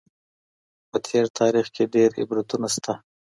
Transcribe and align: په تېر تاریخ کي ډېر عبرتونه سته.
په 0.89 0.97
تېر 1.07 1.25
تاریخ 1.39 1.65
کي 1.75 1.83
ډېر 1.95 2.09
عبرتونه 2.21 2.67
سته. 2.75 2.93